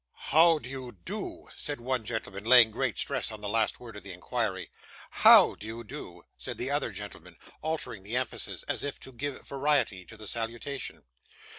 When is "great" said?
2.71-2.97